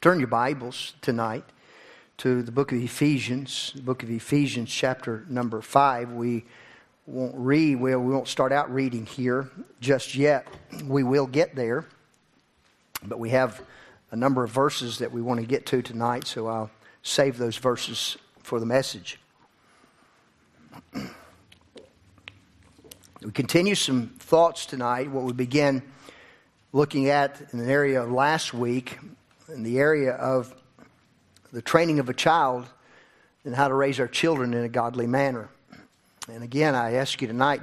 [0.00, 1.42] Turn your Bibles tonight
[2.18, 6.12] to the book of Ephesians, the book of Ephesians, chapter number five.
[6.12, 6.44] We
[7.08, 9.50] won't read, well, we won't start out reading here
[9.80, 10.46] just yet.
[10.84, 11.84] We will get there,
[13.02, 13.60] but we have
[14.12, 16.70] a number of verses that we want to get to tonight, so I'll
[17.02, 19.18] save those verses for the message.
[23.20, 25.82] We continue some thoughts tonight, what we began
[26.72, 28.96] looking at in an area last week
[29.48, 30.54] in the area of
[31.52, 32.66] the training of a child
[33.44, 35.48] and how to raise our children in a godly manner.
[36.30, 37.62] And again, I ask you tonight,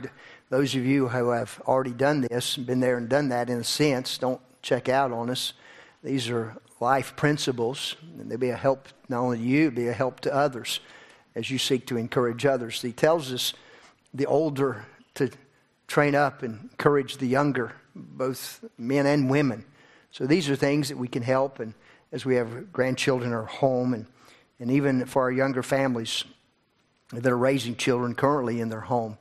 [0.49, 3.63] those of you who have already done this, been there and done that in a
[3.63, 5.53] sense, don't check out on us.
[6.03, 9.93] These are life principles, and they'll be a help not only to you, be a
[9.93, 10.79] help to others
[11.35, 12.81] as you seek to encourage others.
[12.81, 13.53] He tells us
[14.13, 15.29] the older to
[15.87, 19.65] train up and encourage the younger, both men and women.
[20.15, 21.73] So these are things that we can help, and
[22.13, 24.05] as we have grandchildren our home, and,
[24.61, 26.23] and even for our younger families
[27.11, 29.17] that are raising children currently in their home.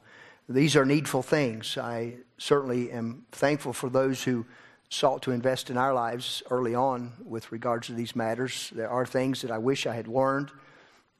[0.48, 1.76] These are needful things.
[1.76, 4.46] I certainly am thankful for those who
[4.88, 8.70] sought to invest in our lives early on with regards to these matters.
[8.72, 10.52] There are things that I wish I had learned,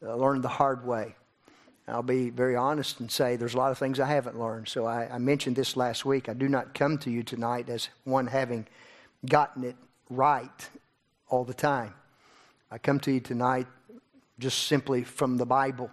[0.01, 1.17] uh, learned the hard way.
[1.89, 4.69] I'll be very honest and say there's a lot of things I haven't learned.
[4.69, 6.29] So I, I mentioned this last week.
[6.29, 8.69] I do not come to you tonight as one having
[9.27, 9.77] gotten it
[10.11, 10.69] right
[11.29, 11.95] all the time.
[12.71, 13.67] I come to you tonight
[14.39, 15.91] just simply from the Bible.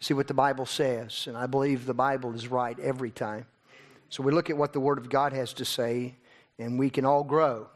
[0.00, 3.46] See what the Bible says, and I believe the Bible is right every time.
[4.10, 6.14] So we look at what the Word of God has to say,
[6.58, 7.68] and we can all grow.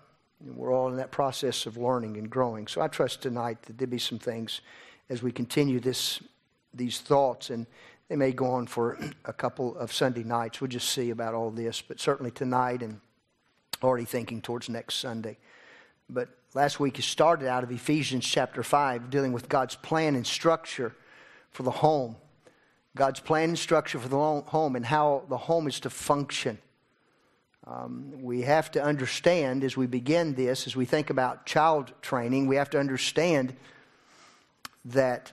[0.44, 2.66] And We're all in that process of learning and growing.
[2.66, 4.60] So I trust tonight that there'll be some things
[5.08, 6.22] as we continue this,
[6.72, 7.66] these thoughts, and
[8.08, 10.60] they may go on for a couple of Sunday nights.
[10.60, 13.00] We'll just see about all this, but certainly tonight and
[13.84, 15.38] already thinking towards next Sunday.
[16.08, 20.26] But last week he started out of Ephesians chapter 5, dealing with God's plan and
[20.26, 20.94] structure
[21.50, 22.16] for the home.
[22.94, 24.16] God's plan and structure for the
[24.50, 26.58] home and how the home is to function.
[27.66, 32.48] Um, we have to understand as we begin this, as we think about child training,
[32.48, 33.54] we have to understand
[34.84, 35.32] that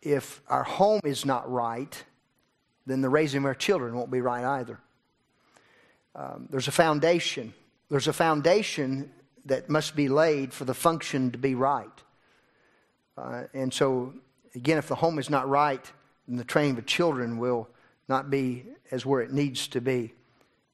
[0.00, 2.04] if our home is not right,
[2.86, 4.78] then the raising of our children won't be right either
[6.16, 7.52] um, there's a foundation.
[7.90, 9.12] There's a foundation
[9.44, 11.88] that must be laid for the function to be right.
[13.16, 14.14] Uh, and so,
[14.54, 15.84] again, if the home is not right,
[16.26, 17.68] then the training of children will
[18.08, 20.12] not be as where it needs to be.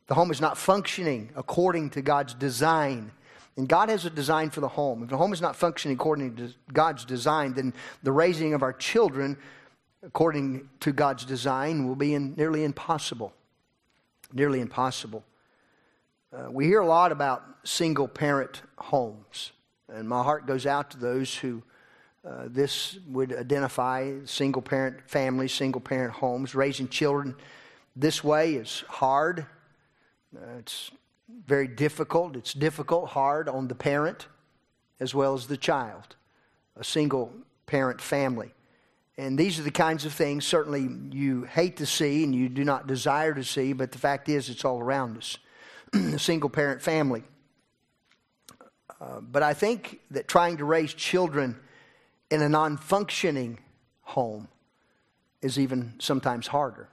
[0.07, 3.11] The home is not functioning according to God's design.
[3.57, 5.03] And God has a design for the home.
[5.03, 8.73] If the home is not functioning according to God's design, then the raising of our
[8.73, 9.37] children
[10.05, 13.33] according to God's design will be in, nearly impossible.
[14.33, 15.23] Nearly impossible.
[16.35, 19.53] Uh, we hear a lot about single parent homes,
[19.93, 21.63] and my heart goes out to those who
[22.27, 26.55] uh, this would identify single parent families, single parent homes.
[26.55, 27.37] Raising children
[27.95, 29.41] this way is hard,
[30.35, 30.91] uh, it's
[31.47, 32.35] very difficult.
[32.35, 34.27] It's difficult, hard on the parent
[35.01, 36.17] as well as the child,
[36.77, 37.31] a single
[37.67, 38.55] parent family.
[39.19, 42.65] And these are the kinds of things certainly you hate to see and you do
[42.65, 45.37] not desire to see, but the fact is it's all around us
[46.19, 47.23] single parent family.
[49.01, 51.59] Uh, but I think that trying to raise children
[52.31, 53.59] in a non functioning
[54.03, 54.49] home
[55.41, 56.89] is even sometimes harder.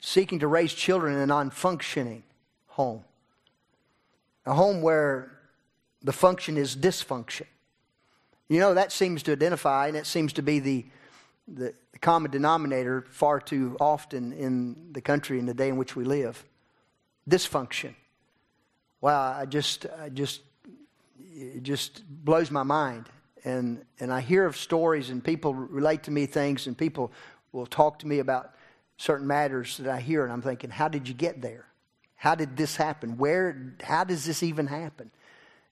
[0.00, 2.22] Seeking to raise children in a non functioning
[2.68, 3.04] home,
[4.46, 5.32] a home where
[6.02, 7.46] the function is dysfunction.
[8.48, 10.84] You know, that seems to identify, and it seems to be the,
[11.48, 16.04] the common denominator far too often in the country in the day in which we
[16.04, 16.44] live
[17.28, 17.94] dysfunction.
[19.00, 20.42] Wow, I just, I just,
[21.34, 23.08] it just blows my mind.
[23.44, 27.10] And, and I hear of stories, and people relate to me things, and people
[27.50, 28.54] will talk to me about
[28.96, 31.66] certain matters that I hear, and I'm thinking, how did you get there?
[32.14, 33.18] How did this happen?
[33.18, 35.10] Where, how does this even happen?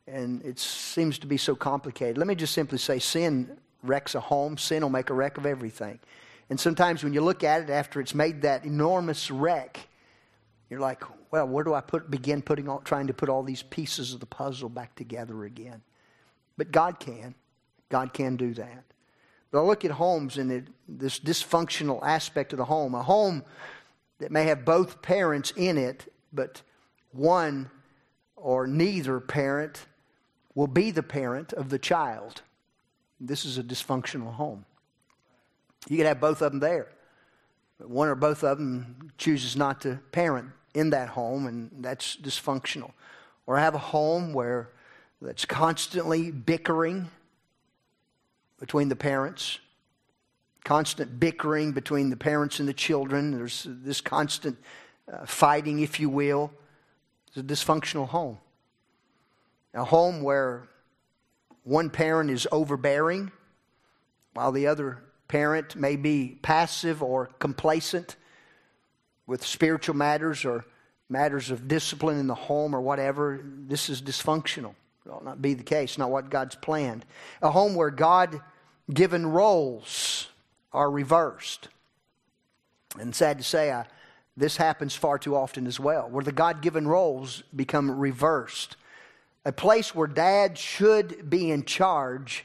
[0.08, 2.18] And it seems to be so complicated.
[2.18, 5.46] Let me just simply say sin wrecks a home, sin will make a wreck of
[5.46, 6.00] everything.
[6.50, 9.78] And sometimes when you look at it after it's made that enormous wreck,
[10.68, 13.62] you're like, well, where do I put, begin putting all, trying to put all these
[13.62, 15.82] pieces of the puzzle back together again?
[16.56, 17.34] But God can.
[17.88, 18.84] God can do that.
[19.50, 23.44] But I look at homes and it, this dysfunctional aspect of the home, a home
[24.18, 26.62] that may have both parents in it, but
[27.12, 27.70] one
[28.36, 29.86] or neither parent
[30.54, 32.42] will be the parent of the child.
[33.20, 34.64] This is a dysfunctional home.
[35.88, 36.88] You could have both of them there.
[37.78, 42.16] But one or both of them chooses not to parent in that home, and that's
[42.16, 42.92] dysfunctional.
[43.46, 44.70] Or I have a home where
[45.20, 47.10] that's constantly bickering
[48.58, 49.58] between the parents,
[50.64, 53.30] constant bickering between the parents and the children.
[53.32, 54.58] There's this constant
[55.12, 56.52] uh, fighting, if you will.
[57.28, 58.38] It's a dysfunctional home.
[59.74, 60.68] A home where
[61.64, 63.30] one parent is overbearing
[64.34, 68.16] while the other parent may be passive or complacent
[69.30, 70.64] with spiritual matters or
[71.08, 73.40] matters of discipline in the home or whatever.
[73.44, 74.74] This is dysfunctional.
[75.06, 77.04] It ought not be the case, not what God's planned.
[77.40, 78.40] A home where God
[78.92, 80.26] given roles
[80.72, 81.68] are reversed.
[82.98, 83.86] And sad to say, I,
[84.36, 88.76] this happens far too often as well, where the God given roles become reversed.
[89.44, 92.44] A place where dad should be in charge,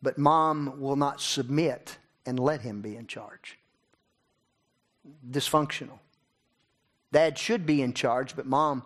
[0.00, 3.58] but mom will not submit and let him be in charge.
[5.30, 5.98] Dysfunctional.
[7.14, 8.82] Dad should be in charge, but mom,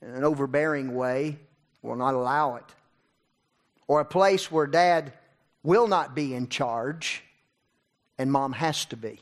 [0.00, 1.38] in an overbearing way,
[1.82, 2.64] will not allow it.
[3.86, 5.12] Or a place where dad
[5.62, 7.22] will not be in charge
[8.16, 9.20] and mom has to be.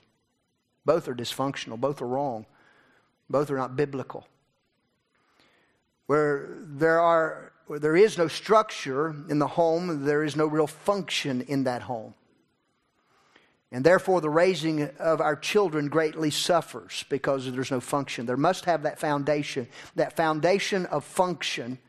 [0.84, 2.46] Both are dysfunctional, both are wrong,
[3.28, 4.24] both are not biblical.
[6.06, 10.68] Where there are where there is no structure in the home, there is no real
[10.68, 12.14] function in that home.
[13.74, 18.24] And therefore, the raising of our children greatly suffers because there's no function.
[18.24, 19.66] There must have that foundation,
[19.96, 21.80] that foundation of function,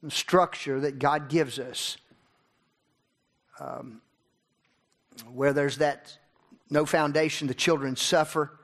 [0.00, 1.98] and structure that God gives us
[3.60, 4.00] um,
[5.30, 6.16] where there's that
[6.70, 8.58] no foundation, the children suffer,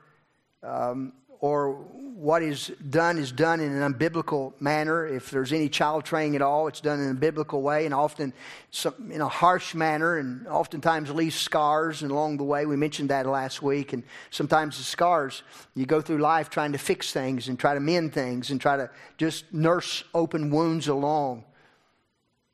[0.63, 1.85] um, or
[2.15, 5.05] what is done is done in an unbiblical manner.
[5.05, 8.33] If there's any child training at all, it's done in a biblical way and often
[8.71, 12.65] some, in a harsh manner and oftentimes leaves scars and along the way.
[12.65, 13.91] We mentioned that last week.
[13.91, 15.43] And sometimes the scars,
[15.75, 18.77] you go through life trying to fix things and try to mend things and try
[18.77, 21.43] to just nurse open wounds along.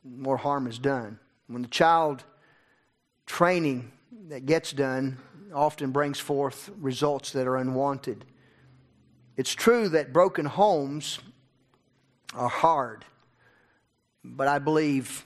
[0.03, 1.19] More harm is done.
[1.47, 2.23] When the child
[3.27, 3.91] training
[4.29, 5.19] that gets done
[5.53, 8.25] often brings forth results that are unwanted.
[9.37, 11.19] It's true that broken homes
[12.33, 13.05] are hard,
[14.23, 15.25] but I believe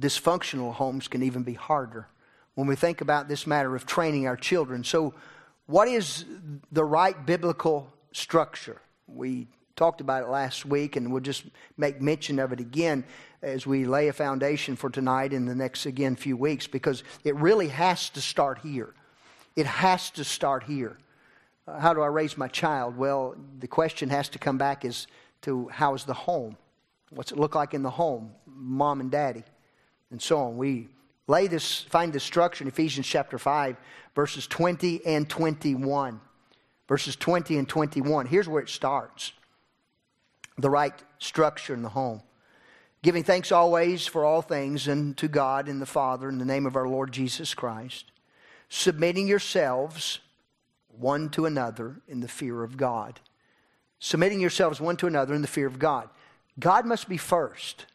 [0.00, 2.08] dysfunctional homes can even be harder
[2.54, 4.82] when we think about this matter of training our children.
[4.82, 5.14] So,
[5.66, 6.24] what is
[6.72, 8.80] the right biblical structure?
[9.06, 9.46] We
[9.76, 11.44] talked about it last week, and we'll just
[11.76, 13.04] make mention of it again
[13.42, 17.36] as we lay a foundation for tonight in the next, again, few weeks, because it
[17.36, 18.94] really has to start here.
[19.54, 20.98] It has to start here.
[21.78, 22.96] How do I raise my child?
[22.96, 25.06] Well, the question has to come back is
[25.42, 26.56] to how is the home?
[27.10, 28.32] What's it look like in the home?
[28.46, 29.44] Mom and daddy,
[30.10, 30.56] and so on.
[30.56, 30.88] We
[31.26, 33.76] lay this, find this structure in Ephesians chapter 5,
[34.14, 36.20] verses 20 and 21.
[36.86, 38.26] Verses 20 and 21.
[38.26, 39.32] Here's where it starts
[40.56, 42.20] the right structure in the home.
[43.02, 46.66] Giving thanks always for all things and to God and the Father in the name
[46.66, 48.06] of our Lord Jesus Christ.
[48.68, 50.18] Submitting yourselves
[50.98, 53.20] one to another in the fear of God.
[54.00, 56.08] Submitting yourselves one to another in the fear of God.
[56.58, 57.86] God must be first.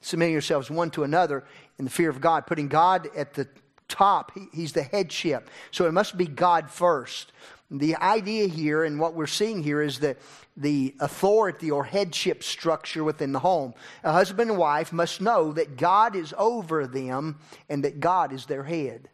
[0.00, 1.44] Submitting yourselves one to another
[1.78, 3.48] in the fear of God, putting God at the
[3.88, 4.32] top.
[4.34, 5.48] He, he's the headship.
[5.70, 7.32] So it must be God first.
[7.70, 10.18] The idea here and what we're seeing here is that
[10.56, 13.74] the authority or headship structure within the home.
[14.04, 17.38] A husband and wife must know that God is over them
[17.68, 19.08] and that God is their head.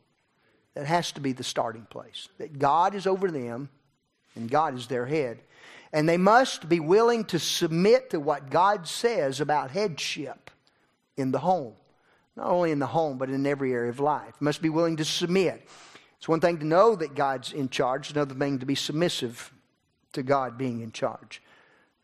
[0.74, 2.28] That has to be the starting place.
[2.38, 3.68] That God is over them
[4.36, 5.40] and God is their head.
[5.92, 10.50] And they must be willing to submit to what God says about headship
[11.16, 11.74] in the home.
[12.36, 14.34] Not only in the home, but in every area of life.
[14.40, 15.68] Must be willing to submit.
[16.16, 19.52] It's one thing to know that God's in charge, another thing to be submissive
[20.12, 21.42] to God being in charge.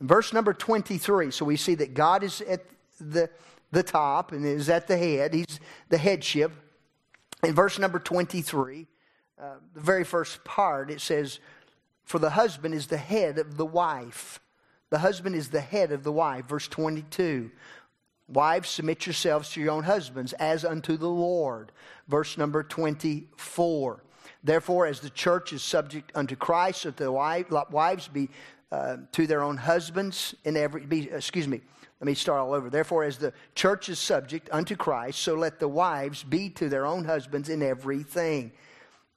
[0.00, 2.62] In verse number 23, so we see that God is at
[3.00, 3.30] the,
[3.70, 5.35] the top and is at the head.
[5.35, 6.52] He's the headship.
[7.46, 8.88] In verse number 23,
[9.40, 11.38] uh, the very first part, it says,
[12.04, 14.40] For the husband is the head of the wife.
[14.90, 16.46] The husband is the head of the wife.
[16.46, 17.52] Verse 22.
[18.26, 21.70] Wives, submit yourselves to your own husbands as unto the Lord.
[22.08, 24.02] Verse number 24.
[24.42, 28.28] Therefore, as the church is subject unto Christ, so the wives be
[28.72, 31.60] uh, to their own husbands in every, be, excuse me,
[32.00, 32.68] let me start all over.
[32.68, 36.84] Therefore, as the church is subject unto Christ, so let the wives be to their
[36.84, 38.52] own husbands in everything.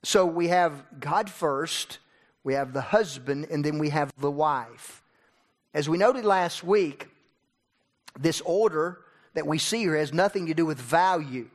[0.04, 2.00] So we have God first,
[2.44, 5.04] we have the husband, and then we have the wife.
[5.74, 7.10] As we noted last week,
[8.18, 9.00] this order
[9.34, 11.50] that we see here has nothing to do with value.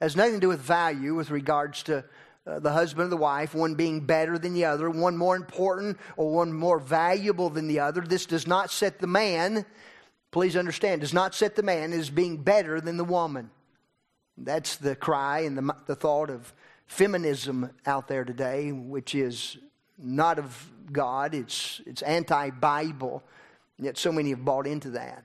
[0.00, 2.04] Has nothing to do with value with regards to
[2.46, 5.98] uh, the husband or the wife, one being better than the other, one more important
[6.16, 8.00] or one more valuable than the other.
[8.00, 9.66] This does not set the man
[10.30, 13.50] please understand, does not set the man as being better than the woman.
[14.36, 16.52] That's the cry and the, the thought of
[16.86, 19.58] feminism out there today, which is
[19.98, 23.22] not of God, it's, it's anti Bible,
[23.78, 25.24] yet so many have bought into that.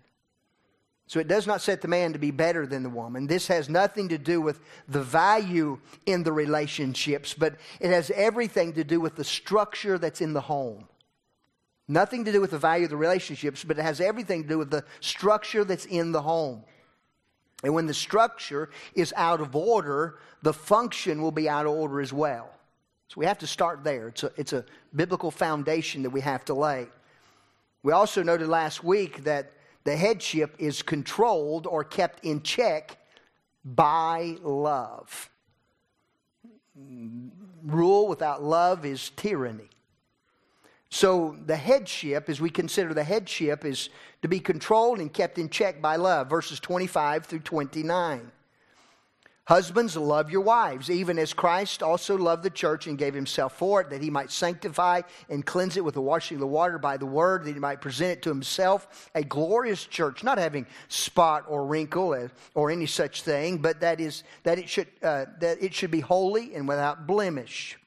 [1.08, 3.28] So it does not set the man to be better than the woman.
[3.28, 8.74] This has nothing to do with the value in the relationships, but it has everything
[8.74, 10.88] to do with the structure that's in the home.
[11.88, 14.58] Nothing to do with the value of the relationships, but it has everything to do
[14.58, 16.64] with the structure that's in the home.
[17.64, 22.02] And when the structure is out of order, the function will be out of order
[22.02, 22.50] as well.
[23.08, 24.08] So we have to start there.
[24.08, 24.66] It's a, it's a
[24.96, 26.88] biblical foundation that we have to lay.
[27.84, 29.52] We also noted last week that
[29.84, 32.98] the headship is controlled or kept in check
[33.64, 35.30] by love.
[37.64, 39.70] Rule without love is tyranny.
[40.96, 43.90] So the headship, as we consider the headship, is
[44.22, 46.30] to be controlled and kept in check by love.
[46.30, 48.32] Verses 25 through 29.
[49.46, 53.82] Husbands, love your wives, even as Christ also loved the church and gave himself for
[53.82, 56.96] it, that he might sanctify and cleanse it with the washing of the water by
[56.96, 61.44] the word, that he might present it to himself a glorious church, not having spot
[61.50, 65.74] or wrinkle or any such thing, but that is that it should uh, that it
[65.74, 67.78] should be holy and without blemish.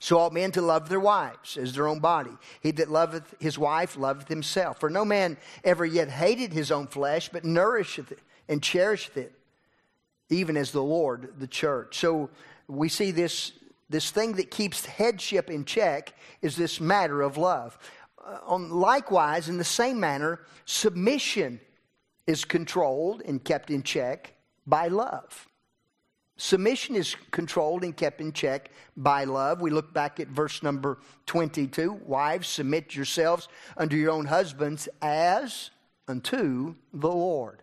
[0.00, 2.36] So ought men to love their wives as their own body.
[2.62, 4.80] He that loveth his wife loveth himself.
[4.80, 9.34] For no man ever yet hated his own flesh, but nourisheth it and cherisheth it
[10.30, 11.98] even as the Lord, the church.
[11.98, 12.30] So
[12.68, 13.52] we see this,
[13.90, 17.76] this thing that keeps headship in check is this matter of love.
[18.24, 21.60] Uh, on, likewise, in the same manner, submission
[22.26, 24.32] is controlled and kept in check
[24.66, 25.48] by love.
[26.40, 29.60] Submission is controlled and kept in check by love.
[29.60, 32.00] We look back at verse number 22.
[32.04, 35.70] Wives, submit yourselves unto your own husbands as
[36.08, 37.62] unto the Lord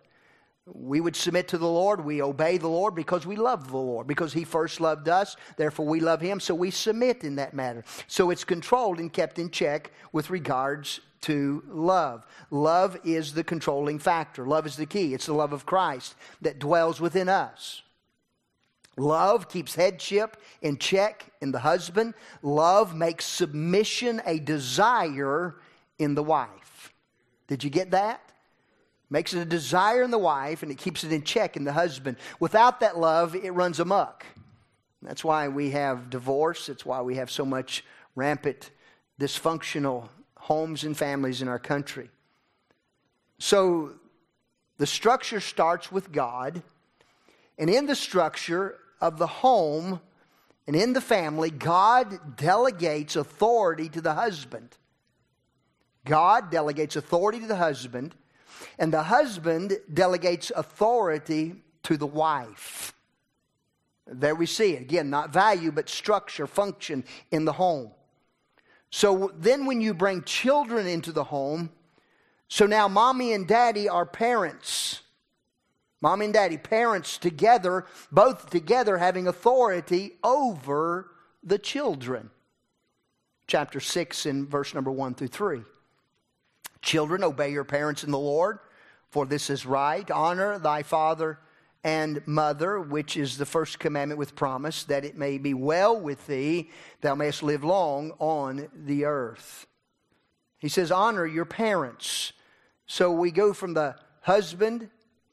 [0.74, 2.04] we would submit to the Lord.
[2.04, 5.36] We obey the Lord because we love the Lord, because He first loved us.
[5.56, 6.40] Therefore, we love Him.
[6.40, 7.84] So we submit in that matter.
[8.06, 12.26] So it's controlled and kept in check with regards to love.
[12.50, 15.14] Love is the controlling factor, love is the key.
[15.14, 17.82] It's the love of Christ that dwells within us.
[18.98, 22.14] Love keeps headship in check in the husband.
[22.42, 25.56] Love makes submission a desire
[25.98, 26.92] in the wife.
[27.46, 28.28] Did you get that?
[29.10, 31.72] makes it a desire in the wife and it keeps it in check in the
[31.72, 32.16] husband.
[32.40, 34.24] Without that love, it runs amok.
[35.02, 36.68] That's why we have divorce.
[36.68, 38.70] It's why we have so much rampant,
[39.20, 42.10] dysfunctional homes and families in our country.
[43.38, 43.92] So
[44.78, 46.62] the structure starts with God,
[47.58, 50.00] and in the structure of the home
[50.66, 54.76] and in the family, God delegates authority to the husband.
[56.04, 58.14] God delegates authority to the husband
[58.78, 62.92] and the husband delegates authority to the wife.
[64.06, 64.82] There we see it.
[64.82, 67.90] Again, not value, but structure, function in the home.
[68.90, 71.70] So then, when you bring children into the home,
[72.48, 75.02] so now mommy and daddy are parents.
[76.00, 81.10] Mommy and daddy, parents together, both together having authority over
[81.42, 82.30] the children.
[83.46, 85.62] Chapter 6 in verse number 1 through 3.
[86.82, 88.58] Children, obey your parents in the Lord,
[89.10, 90.08] for this is right.
[90.10, 91.38] Honor thy father
[91.82, 96.26] and mother, which is the first commandment with promise, that it may be well with
[96.26, 99.66] thee, thou mayest live long on the earth.
[100.58, 102.32] He says, Honor your parents.
[102.86, 104.90] So we go from the husband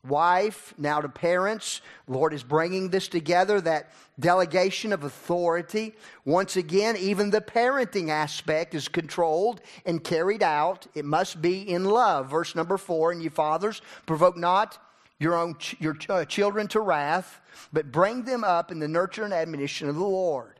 [0.07, 1.81] wife, now to parents.
[2.07, 5.93] Lord is bringing this together, that delegation of authority.
[6.23, 10.87] Once again, even the parenting aspect is controlled and carried out.
[10.95, 12.29] It must be in love.
[12.29, 14.77] Verse number four, and you fathers, provoke not
[15.19, 18.87] your own ch- your ch- uh, children to wrath, but bring them up in the
[18.87, 20.59] nurture and admonition of the Lord.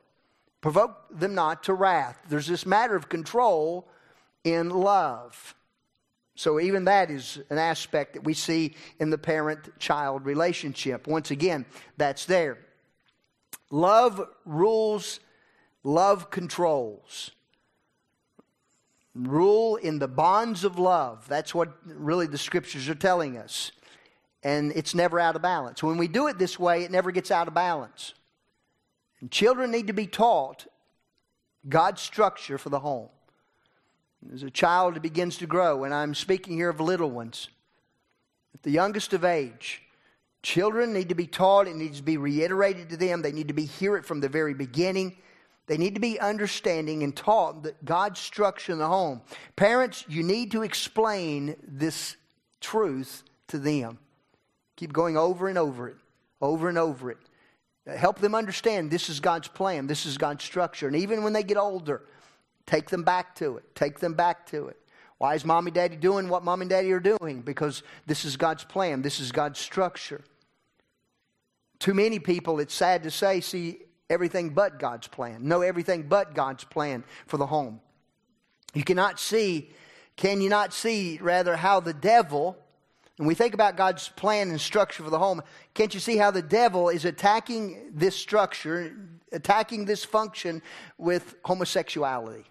[0.62, 2.18] Provoke them not to wrath.
[2.30, 3.88] There's this matter of control
[4.44, 5.56] in love.
[6.36, 11.08] So, even that is an aspect that we see in the parent child relationship.
[11.08, 11.66] Once again,
[11.96, 12.58] that's there.
[13.72, 15.22] Love rules,
[15.84, 17.32] love controls.
[19.16, 21.26] Rule in the bonds of love.
[21.30, 23.72] That's what really the scriptures are telling us.
[24.44, 25.82] And it's never out of balance.
[25.82, 28.14] When we do it this way, it never gets out of balance.
[29.22, 30.68] And children need to be taught
[31.68, 33.10] God's structure for the home.
[34.34, 37.50] As a child begins to grow, and I'm speaking here of little ones,
[38.54, 39.82] at the youngest of age,
[40.42, 43.54] children need to be taught, it needs to be reiterated to them, they need to
[43.54, 45.18] be hear it from the very beginning.
[45.68, 49.22] They need to be understanding and taught that God's structure in the home.
[49.56, 52.18] Parents, you need to explain this
[52.62, 53.98] truth to them.
[54.76, 55.98] Keep going over and over it,
[56.40, 57.18] over and over it.
[57.88, 60.88] Help them understand this is God's plan, this is God's structure.
[60.88, 62.04] And even when they get older,
[62.66, 63.76] take them back to it.
[63.76, 64.78] Take them back to it.
[65.18, 67.42] Why is mommy and daddy doing what mom and daddy are doing?
[67.42, 70.24] Because this is God's plan, this is God's structure.
[71.80, 73.80] Too many people, it's sad to say, see
[74.10, 77.80] everything but God's plan, know everything but God's plan for the home.
[78.74, 79.72] You cannot see,
[80.16, 82.58] can you not see, rather, how the devil,
[83.18, 85.42] and we think about God's plan and structure for the home,
[85.74, 88.96] can't you see how the devil is attacking this structure,
[89.32, 90.62] attacking this function
[90.98, 92.46] with homosexuality?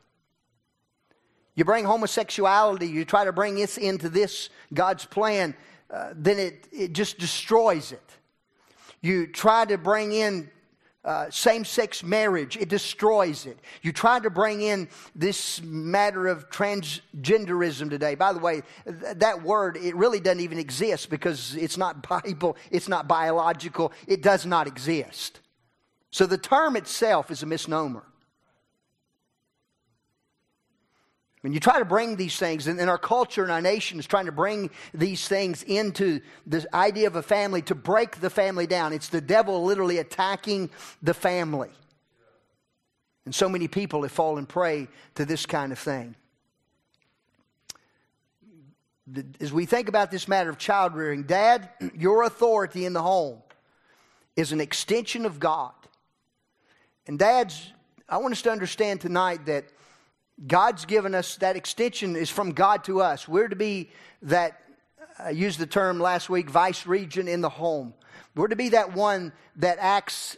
[1.55, 5.55] You bring homosexuality, you try to bring this into this God's plan,
[5.93, 8.03] uh, then it, it just destroys it.
[9.01, 10.51] You try to bring in
[11.05, 13.59] uh, same sex marriage, it destroys it.
[13.83, 18.15] You try to bring in this matter of transgenderism today.
[18.15, 22.57] By the way, th- that word, it really doesn't even exist because it's not Bible,
[22.71, 25.41] it's not biological, it does not exist.
[26.11, 28.05] So the term itself is a misnomer.
[31.45, 34.25] When you try to bring these things, and, our culture and our nation is trying
[34.25, 38.95] to bring these things into this idea of a family to break the family down.
[38.95, 40.71] It's the devil literally attacking
[41.03, 41.69] the family.
[43.27, 46.15] And so many people have fallen prey to this kind of thing.
[49.39, 53.43] As we think about this matter of child rearing, Dad, your authority in the home
[54.35, 55.75] is an extension of God.
[57.07, 57.71] And dads,
[58.09, 59.67] I want us to understand tonight that
[60.47, 63.29] God's given us that extension is from God to us.
[63.29, 63.91] We're to be
[64.23, 64.61] that,
[65.19, 67.95] I used the term last week, vice regent in the home.
[68.35, 70.37] We're to be that one that acts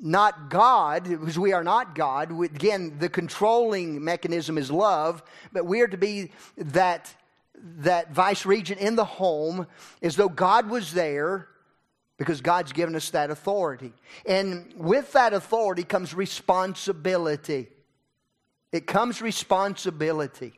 [0.00, 2.32] not God, because we are not God.
[2.42, 7.14] Again, the controlling mechanism is love, but we are to be that,
[7.54, 9.66] that vice regent in the home
[10.02, 11.48] as though God was there
[12.16, 13.92] because God's given us that authority.
[14.26, 17.68] And with that authority comes responsibility.
[18.72, 20.52] It comes responsibility.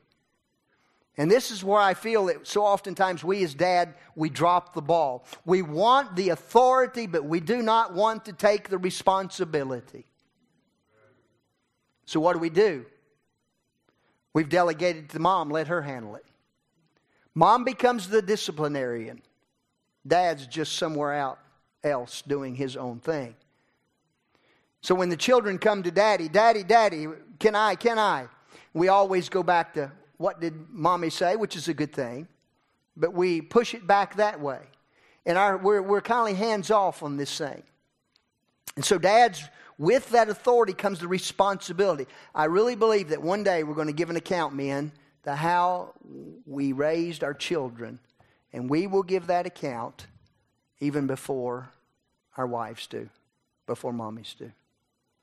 [1.17, 4.83] And this is where I feel that so oftentimes we as dad, we drop the
[4.83, 5.27] ball.
[5.45, 10.07] We want the authority, but we do not want to take the responsibility.
[12.07, 12.87] So what do we do?
[14.33, 16.25] We've delegated to mom, let her handle it.
[17.35, 19.23] Mom becomes the disciplinarian.
[20.07, 21.39] Dad's just somewhere out
[21.85, 23.35] else doing his own thing.
[24.83, 27.07] So when the children come to daddy, daddy, daddy,
[27.39, 28.29] can I, can I?
[28.73, 32.29] We always go back to what did mommy say, which is a good thing,
[32.97, 34.61] but we push it back that way.
[35.27, 37.63] And our, we're, we're kind of hands off on this thing.
[38.77, 39.43] And so, dads,
[39.79, 42.07] with that authority comes the responsibility.
[42.35, 44.93] I really believe that one day we're going to give an account, men,
[45.25, 45.95] to how
[46.47, 47.99] we raised our children.
[48.53, 50.07] And we will give that account
[50.81, 51.71] even before
[52.37, 53.09] our wives do,
[53.67, 54.53] before mommies do.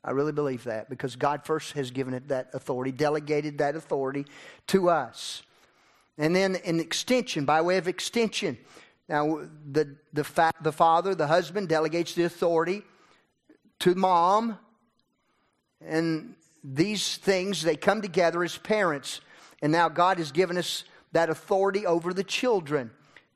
[0.04, 4.26] I really believe that because God first has given it that authority, delegated that authority
[4.68, 5.44] to us.
[6.18, 8.58] And then an extension, by way of extension.
[9.10, 12.84] Now, the, the, fa- the father, the husband, delegates the authority
[13.80, 14.58] to mom.
[15.86, 19.22] And these things, they come together as parents.
[19.62, 22.92] And now God has given us that authority over the children.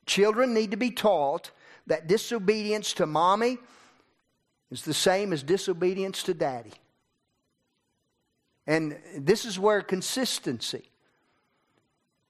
[0.06, 1.52] Children need to be taught
[1.88, 3.58] that disobedience to mommy
[4.72, 6.72] is the same as disobedience to daddy.
[8.66, 10.84] And this is where consistency.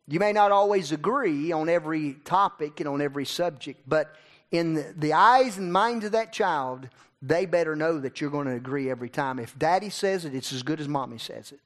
[0.08, 4.15] You may not always agree on every topic and on every subject, but
[4.49, 6.89] in the eyes and minds of that child,
[7.21, 9.39] they better know that you're going to agree every time.
[9.39, 11.60] If daddy says it, it's as good as mommy says it.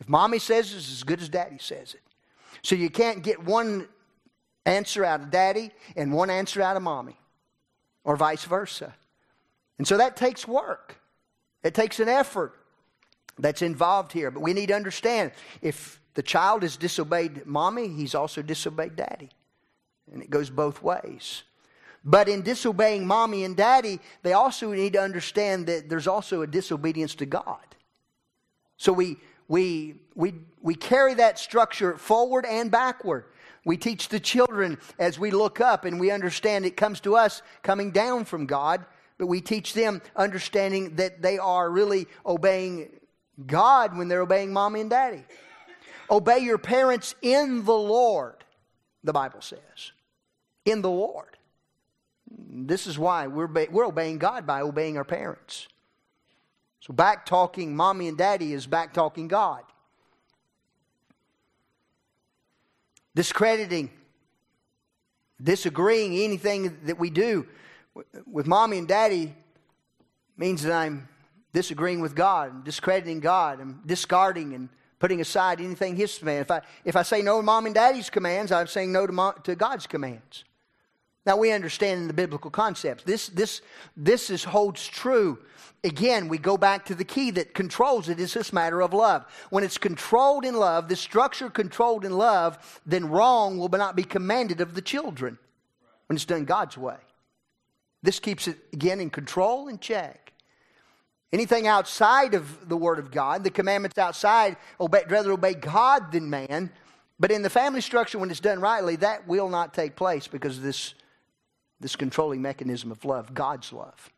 [0.00, 2.00] If mommy says it, it's as good as daddy says it.
[2.62, 3.88] So you can't get one
[4.64, 7.18] answer out of daddy and one answer out of mommy,
[8.04, 8.94] or vice versa.
[9.78, 10.98] And so that takes work,
[11.62, 12.58] it takes an effort
[13.38, 14.30] that's involved here.
[14.30, 19.30] But we need to understand if the child has disobeyed mommy, he's also disobeyed daddy.
[20.12, 21.42] And it goes both ways.
[22.04, 26.46] But in disobeying mommy and daddy, they also need to understand that there's also a
[26.46, 27.58] disobedience to God.
[28.76, 33.26] So we, we, we, we carry that structure forward and backward.
[33.64, 37.42] We teach the children as we look up and we understand it comes to us
[37.62, 38.84] coming down from God
[39.22, 42.88] but we teach them understanding that they are really obeying
[43.46, 45.22] God when they're obeying mommy and daddy.
[46.10, 48.42] Obey your parents in the Lord,
[49.04, 49.92] the Bible says.
[50.64, 51.36] In the Lord.
[52.28, 55.68] This is why we're, we're obeying God by obeying our parents.
[56.80, 59.62] So, back talking mommy and daddy is back talking God.
[63.14, 63.88] Discrediting
[65.40, 67.46] Disagreeing anything that we do
[68.26, 69.34] with mommy and daddy
[70.36, 71.08] means that I'm
[71.52, 76.40] disagreeing with God, and discrediting God, I'm discarding and putting aside anything His command.
[76.40, 79.12] If I, if I say no to mom and daddy's commands, I'm saying no to,
[79.12, 80.44] mom, to God's commands.
[81.26, 83.04] Now we understand the biblical concepts.
[83.04, 83.60] This, this,
[83.96, 85.38] this is, holds true.
[85.84, 89.24] Again, we go back to the key that controls it is this matter of love.
[89.50, 94.04] When it's controlled in love, the structure controlled in love, then wrong will not be
[94.04, 95.38] commanded of the children
[96.06, 96.96] when it's done God's way.
[98.02, 100.32] This keeps it, again, in control and check.
[101.32, 106.28] Anything outside of the Word of God, the commandments outside, obey, rather obey God than
[106.28, 106.70] man.
[107.18, 110.58] But in the family structure, when it's done rightly, that will not take place because
[110.58, 110.94] of this,
[111.80, 114.10] this controlling mechanism of love, God's love.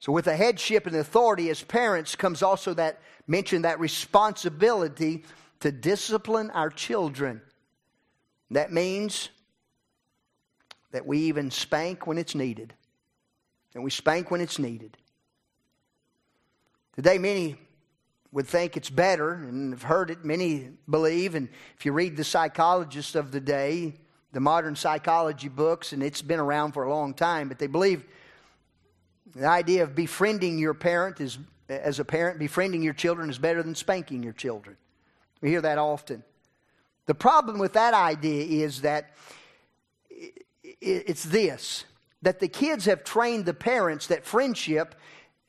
[0.00, 5.24] So, with the headship and authority as parents comes also that mention that responsibility
[5.60, 7.42] to discipline our children.
[8.50, 9.28] That means
[10.90, 12.72] that we even spank when it's needed.
[13.74, 14.96] And we spank when it's needed.
[16.94, 17.56] Today, many
[18.32, 22.24] would think it's better, and have heard it, many believe, and if you read the
[22.24, 23.94] psychologists of the day,
[24.32, 28.04] the modern psychology books, and it's been around for a long time, but they believe
[29.34, 33.62] the idea of befriending your parent is, as a parent, befriending your children is better
[33.62, 34.76] than spanking your children.
[35.40, 36.22] We hear that often.
[37.06, 39.14] The problem with that idea is that
[40.80, 41.84] it's this
[42.22, 44.94] that the kids have trained the parents that friendship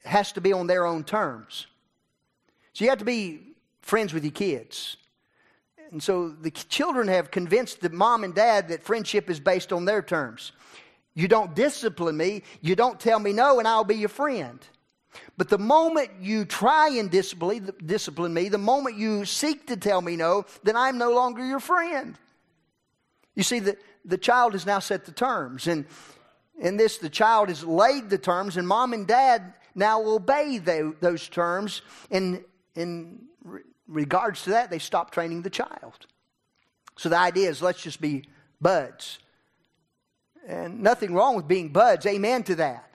[0.04, 1.66] has to be on their own terms.
[2.74, 3.42] So you have to be
[3.82, 4.98] friends with your kids.
[5.92, 9.86] And so the children have convinced the mom and dad that friendship is based on
[9.86, 10.52] their terms.
[11.16, 14.60] You don't discipline me, you don't tell me no, and I'll be your friend.
[15.38, 20.16] But the moment you try and discipline, me, the moment you seek to tell me
[20.16, 22.16] no, then I'm no longer your friend.
[23.36, 25.68] You see, the, the child has now set the terms.
[25.68, 25.86] And
[26.60, 30.96] in this, the child has laid the terms, and mom and dad now obey the,
[31.00, 31.82] those terms.
[32.12, 32.44] And
[32.76, 33.22] in
[33.88, 36.06] regards to that, they stop training the child.
[36.98, 38.26] So the idea is let's just be
[38.60, 39.20] buds.
[40.48, 42.06] And nothing wrong with being buds.
[42.06, 42.90] Amen to that.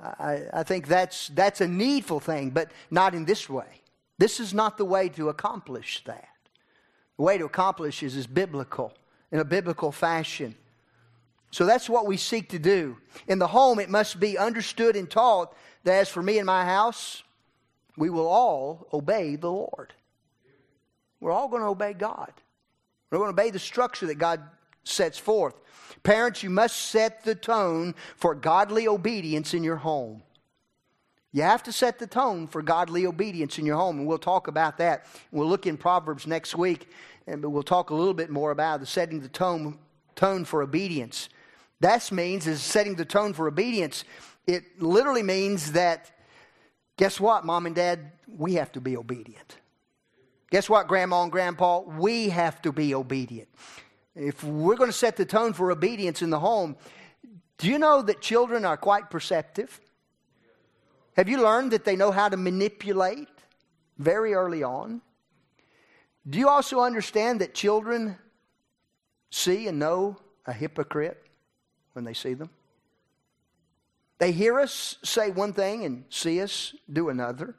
[0.00, 3.82] I, I think that's, that's a needful thing, but not in this way.
[4.18, 6.28] This is not the way to accomplish that.
[7.16, 8.94] The way to accomplish is, is biblical
[9.32, 10.54] in a biblical fashion.
[11.50, 12.96] So that's what we seek to do.
[13.26, 16.64] In the home, it must be understood and taught that as for me and my
[16.64, 17.22] house,
[17.96, 19.92] we will all obey the Lord.
[21.20, 22.32] We're all going to obey God.
[23.10, 24.40] We're going to obey the structure that God
[24.84, 25.54] sets forth.
[26.02, 30.22] Parents, you must set the tone for godly obedience in your home.
[31.34, 34.48] You have to set the tone for godly obedience in your home, and we'll talk
[34.48, 35.06] about that.
[35.30, 36.88] We'll look in Proverbs next week
[37.26, 39.78] and we'll talk a little bit more about the setting the tone,
[40.14, 41.28] tone for obedience.
[41.80, 44.04] That means is setting the tone for obedience.
[44.46, 46.10] It literally means that,
[46.96, 49.58] guess what, mom and dad, we have to be obedient.
[50.50, 53.48] Guess what, grandma and grandpa, we have to be obedient.
[54.14, 56.76] If we're going to set the tone for obedience in the home,
[57.58, 59.80] do you know that children are quite perceptive?
[61.16, 63.28] Have you learned that they know how to manipulate
[63.98, 65.00] very early on?
[66.28, 68.16] Do you also understand that children
[69.30, 71.22] see and know a hypocrite
[71.94, 72.50] when they see them?
[74.18, 77.56] They hear us say one thing and see us do another.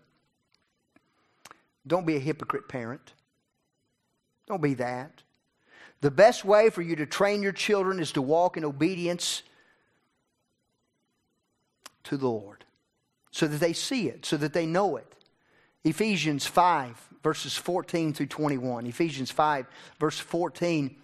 [1.85, 3.13] Don't be a hypocrite parent.
[4.47, 5.23] Don't be that.
[5.99, 9.43] The best way for you to train your children is to walk in obedience
[12.05, 12.63] to the Lord
[13.31, 15.15] so that they see it, so that they know it.
[15.83, 18.85] Ephesians 5, verses 14 through 21.
[18.85, 19.65] Ephesians 5,
[19.99, 20.95] verse 14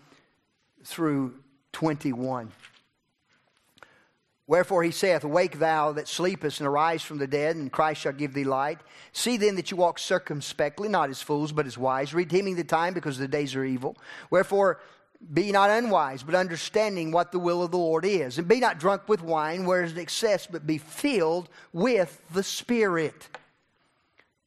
[0.84, 1.34] through
[1.72, 2.52] 21.
[4.46, 8.14] Wherefore he saith, Awake thou that sleepest, and arise from the dead, and Christ shall
[8.14, 8.80] give thee light.
[9.14, 12.96] See then that you walk circumspectly, not as fools, but as wise, redeeming the time,
[12.96, 13.96] because the days are evil.
[14.32, 14.80] Wherefore
[15.34, 18.40] be not unwise, but understanding what the will of the Lord is.
[18.40, 23.30] And be not drunk with wine, whereas excess, but be filled with the Spirit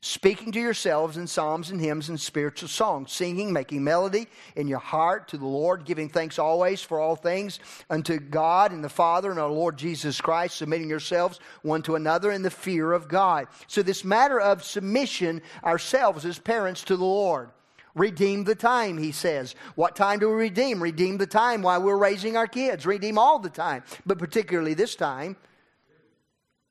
[0.05, 4.81] speaking to yourselves in psalms and hymns and spiritual songs, singing, making melody in your
[4.81, 9.31] heart to the Lord, giving thanks always for all things unto God and the Father
[9.31, 13.47] and our Lord Jesus Christ, submitting yourselves one to another in the fear of God.
[13.69, 17.51] So, this matter of submission ourselves as parents to the Lord.
[17.95, 19.55] Redeem the time, he says.
[19.77, 20.83] What time do we redeem?
[20.83, 22.87] Redeem the time while we're raising our kids.
[22.87, 25.37] Redeem all the time, but particularly this time.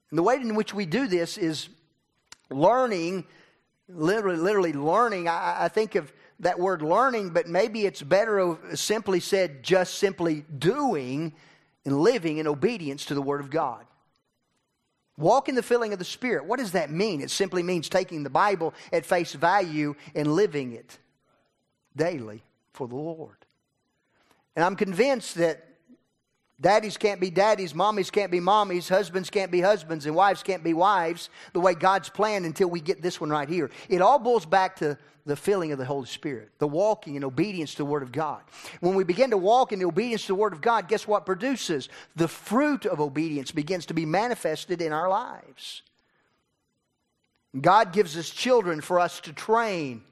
[0.10, 1.70] And the way in which we do this is
[2.52, 3.26] learning,
[3.88, 5.28] literally, literally learning.
[5.28, 10.44] I, I think of that word learning, but maybe it's better simply said just simply
[10.58, 11.34] doing
[11.86, 13.86] and living in obedience to the Word of God.
[15.18, 16.46] Walk in the filling of the Spirit.
[16.46, 17.22] What does that mean?
[17.22, 20.98] It simply means taking the Bible at face value and living it
[21.96, 23.38] daily for the Lord.
[24.56, 25.64] And I'm convinced that
[26.62, 30.64] Daddies can't be daddies, mommies can't be mommies, husbands can't be husbands, and wives can't
[30.64, 33.72] be wives the way God's planned until we get this one right here.
[33.90, 34.96] It all boils back to
[35.26, 38.42] the filling of the Holy Spirit, the walking in obedience to the Word of God.
[38.80, 41.90] When we begin to walk in obedience to the Word of God, guess what produces?
[42.16, 45.82] The fruit of obedience begins to be manifested in our lives.
[47.60, 50.04] God gives us children for us to train.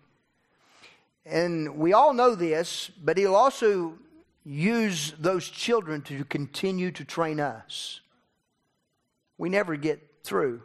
[1.25, 3.93] And we all know this, but He'll also
[4.49, 8.01] use those children to continue to train us.
[9.37, 10.63] We never get through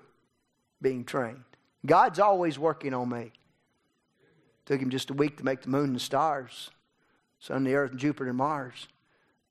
[0.80, 1.44] being trained.
[1.84, 3.32] God's always working on me.
[4.64, 6.70] Took him just a week to make the moon and the stars,
[7.38, 8.88] sun, the earth, and Jupiter and Mars.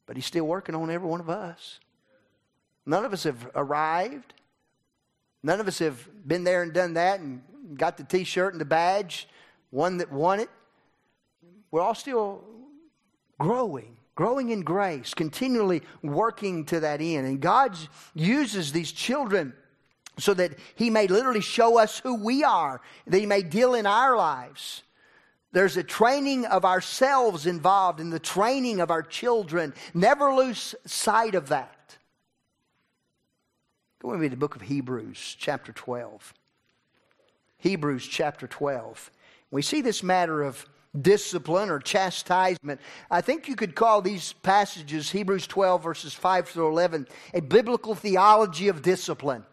[0.07, 1.79] But he's still working on every one of us.
[2.87, 4.33] None of us have arrived.
[5.43, 7.43] None of us have been there and done that and
[7.75, 9.27] got the t shirt and the badge,
[9.69, 10.49] one that won it.
[11.69, 12.43] We're all still
[13.37, 17.27] growing growing in grace, continually working to that end.
[17.27, 17.77] And God
[18.13, 19.53] uses these children
[20.19, 23.85] so that He may literally show us who we are, that He may deal in
[23.85, 24.83] our lives.
[25.51, 29.73] There's a training of ourselves involved in the training of our children.
[29.93, 31.97] Never lose sight of that.
[33.99, 36.33] Go with me to the book of Hebrews, chapter 12.
[37.57, 39.11] Hebrews, chapter 12.
[39.51, 40.65] We see this matter of
[40.99, 42.79] discipline or chastisement.
[43.09, 47.95] I think you could call these passages, Hebrews 12, verses 5 through 11, a biblical
[47.95, 49.43] theology of discipline.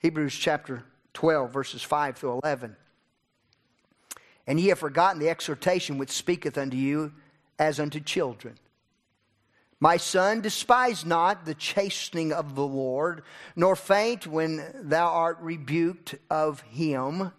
[0.00, 2.76] Hebrews chapter 12, verses 5 through 11.
[4.46, 7.12] And ye have forgotten the exhortation which speaketh unto you
[7.58, 8.54] as unto children.
[9.80, 13.22] My son, despise not the chastening of the Lord,
[13.54, 17.32] nor faint when thou art rebuked of him.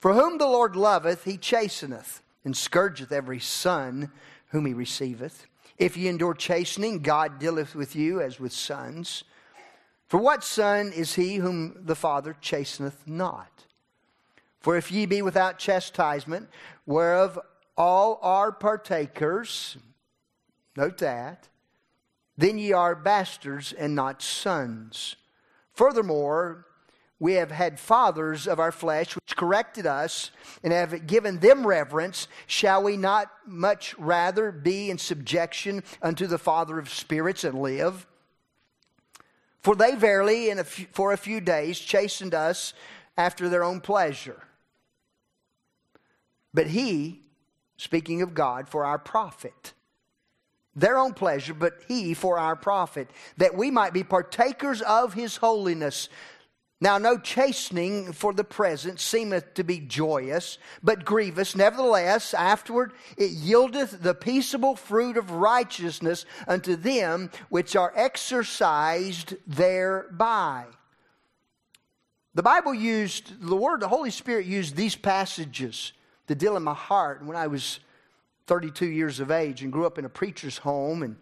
[0.00, 4.10] For whom the Lord loveth, he chasteneth, and scourgeth every son
[4.48, 5.46] whom he receiveth.
[5.78, 9.24] If ye endure chastening, God dealeth with you as with sons.
[10.08, 13.66] For what son is he whom the Father chasteneth not?
[14.58, 16.48] For if ye be without chastisement,
[16.86, 17.38] whereof
[17.76, 19.76] all are partakers,
[20.76, 21.48] note that,
[22.36, 25.16] then ye are bastards and not sons.
[25.72, 26.66] Furthermore,
[27.20, 30.30] we have had fathers of our flesh which corrected us
[30.64, 36.38] and have given them reverence, shall we not much rather be in subjection unto the
[36.38, 38.06] Father of spirits and live?
[39.60, 42.72] For they verily, a few, for a few days, chastened us
[43.18, 44.42] after their own pleasure.
[46.54, 47.20] But he,
[47.76, 49.74] speaking of God, for our profit
[50.76, 55.36] their own pleasure, but he for our profit, that we might be partakers of his
[55.36, 56.08] holiness.
[56.82, 61.54] Now, no chastening for the present seemeth to be joyous, but grievous.
[61.54, 70.64] Nevertheless, afterward it yieldeth the peaceable fruit of righteousness unto them which are exercised thereby.
[72.34, 75.92] The Bible used, the Word, the Holy Spirit used these passages
[76.28, 77.22] to deal in my heart.
[77.22, 77.80] When I was
[78.46, 81.16] 32 years of age and grew up in a preacher's home and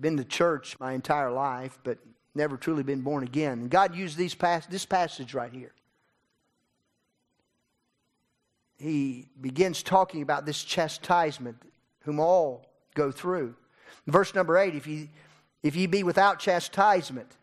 [0.00, 1.98] been to church my entire life, but
[2.34, 3.60] never truly been born again.
[3.60, 5.72] And God used these pas- this passage right here.
[8.78, 11.56] He begins talking about this chastisement,
[12.00, 12.64] whom all
[12.94, 13.54] go through.
[14.06, 15.10] Verse number eight if ye,
[15.62, 17.36] if ye be without chastisement,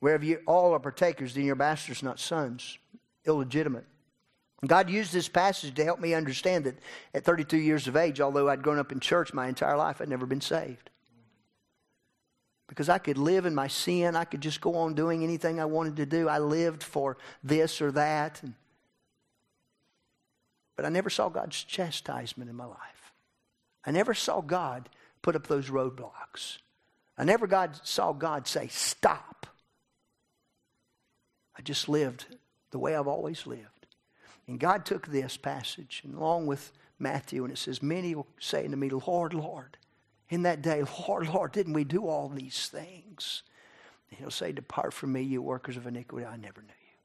[0.00, 2.78] wherever you all are partakers, then you're bastards, not sons,
[3.24, 3.86] illegitimate.
[4.66, 6.78] God used this passage to help me understand that
[7.14, 10.10] at 32 years of age, although I'd grown up in church my entire life, I'd
[10.10, 10.89] never been saved
[12.70, 14.14] because I could live in my sin.
[14.14, 16.28] I could just go on doing anything I wanted to do.
[16.28, 18.40] I lived for this or that.
[20.76, 23.12] But I never saw God's chastisement in my life.
[23.84, 24.88] I never saw God
[25.20, 26.58] put up those roadblocks.
[27.18, 29.48] I never God, saw God say, Stop.
[31.58, 32.24] I just lived
[32.70, 33.86] the way I've always lived.
[34.46, 38.64] And God took this passage, and along with Matthew, and it says, Many will say
[38.64, 39.76] unto me, Lord, Lord
[40.30, 43.42] in that day, Lord, Lord, didn't we do all these things?
[44.08, 46.96] And he'll say, Depart from me, you workers of iniquity, I never knew you.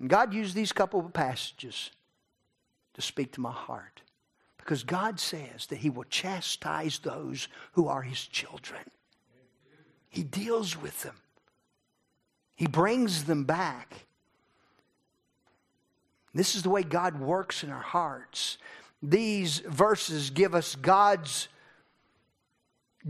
[0.00, 1.90] And God used these couple of passages
[2.94, 4.02] to speak to my heart.
[4.56, 8.82] Because God says that He will chastise those who are His children.
[10.08, 11.16] He deals with them,
[12.56, 14.06] He brings them back.
[16.32, 18.56] This is the way God works in our hearts.
[19.02, 21.48] These verses give us God's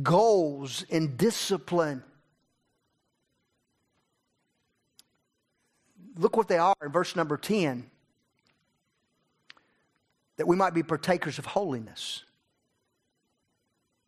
[0.02, 2.02] goals and discipline.
[6.16, 7.90] Look what they are in verse number 10
[10.36, 12.24] that we might be partakers of holiness,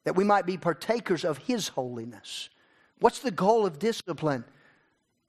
[0.05, 2.49] that we might be partakers of His holiness.
[3.01, 4.45] What's the goal of discipline?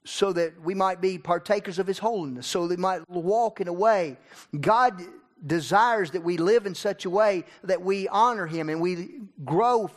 [0.05, 3.67] So that we might be partakers of His holiness, so that we might walk in
[3.67, 4.17] a way.
[4.61, 5.01] God
[5.45, 9.89] desires that we live in such a way that we honor Him and we grow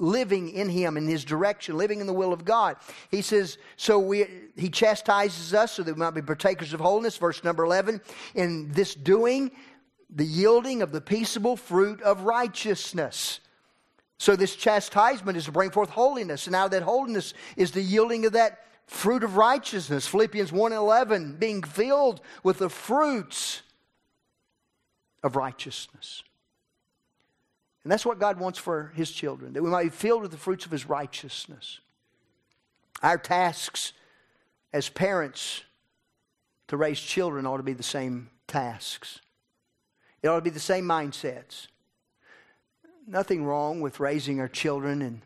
[0.00, 2.76] living in him in his direction living in the will of god.
[3.10, 7.16] He says so we he chastises us so that we might be partakers of holiness
[7.16, 8.00] verse number 11
[8.34, 9.50] in this doing
[10.08, 13.40] the yielding of the peaceable fruit of righteousness.
[14.18, 16.46] So this chastisement is to bring forth holiness.
[16.46, 20.06] And now that holiness is the yielding of that fruit of righteousness.
[20.06, 23.62] Philippians 1 and 11 being filled with the fruits
[25.22, 26.22] of righteousness
[27.82, 30.36] and that's what God wants for His children, that we might be filled with the
[30.36, 31.80] fruits of His righteousness.
[33.02, 33.92] Our tasks
[34.72, 35.62] as parents
[36.68, 39.20] to raise children ought to be the same tasks,
[40.22, 41.68] it ought to be the same mindsets.
[43.06, 45.22] Nothing wrong with raising our children and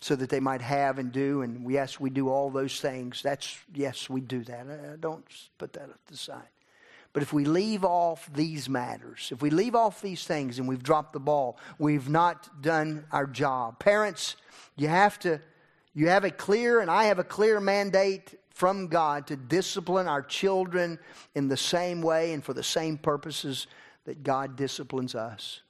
[0.00, 3.22] so that they might have and do, and yes, we do all those things.
[3.22, 4.66] That's yes, we do that.
[4.66, 5.24] I don't
[5.58, 6.48] put that at the side.
[7.12, 10.82] But if we leave off these matters, if we leave off these things and we've
[10.82, 13.78] dropped the ball, we've not done our job.
[13.78, 14.36] Parents,
[14.76, 15.40] you have to,
[15.94, 20.22] you have a clear, and I have a clear mandate from God to discipline our
[20.22, 20.98] children
[21.34, 23.66] in the same way and for the same purposes
[24.04, 25.60] that God disciplines us.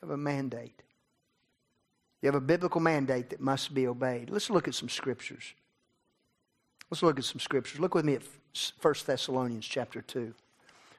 [0.00, 0.82] We have a mandate.
[2.22, 4.30] You have a biblical mandate that must be obeyed.
[4.30, 5.54] Let's look at some scriptures.
[6.90, 7.80] Let's look at some scriptures.
[7.80, 8.22] Look with me at
[8.80, 10.32] 1 Thessalonians chapter 2.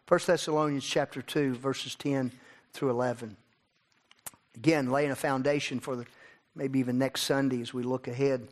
[0.07, 2.31] 1 Thessalonians chapter 2, verses 10
[2.73, 3.37] through 11.
[4.55, 6.05] Again, laying a foundation for the,
[6.55, 8.47] maybe even next Sunday as we look ahead.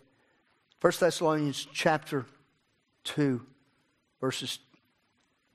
[0.82, 2.26] 1 Thessalonians chapter
[3.04, 3.42] 2,
[4.22, 4.60] verses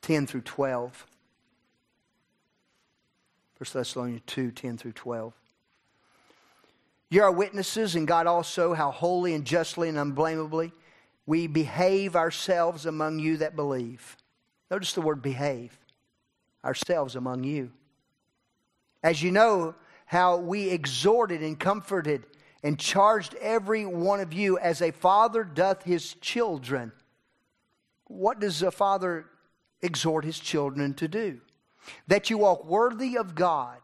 [0.03, 1.07] 10 through 12.
[3.59, 5.33] 1 Thessalonians 2, 10 through 12.
[7.11, 10.73] You are witnesses, and God also, how holy and justly and unblameably
[11.29, 14.17] we behave ourselves among you that believe.
[14.71, 15.79] Notice the word behave.
[16.65, 17.71] Ourselves among you.
[19.03, 19.75] As you know,
[20.07, 22.25] how we exhorted and comforted
[22.63, 26.93] and charged every one of you as a father doth his children.
[28.07, 29.27] What does a father
[29.83, 31.43] exhort his children to do?
[32.07, 33.81] That you walk worthy of God